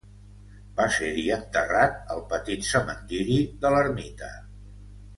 [0.79, 4.35] Va ser-hi enterrat al petit cementiri de l'ermita.